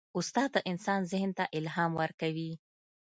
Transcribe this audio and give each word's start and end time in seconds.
استاد 0.19 0.49
د 0.53 0.57
انسان 0.71 0.99
ذهن 1.11 1.31
ته 1.37 1.43
الهام 1.59 1.91
ورکوي. 2.01 2.51